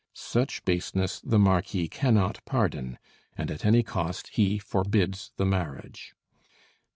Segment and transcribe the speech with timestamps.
[0.15, 2.97] Such baseness the Marquis cannot pardon,
[3.37, 6.15] and at any cost he forbids the marriage.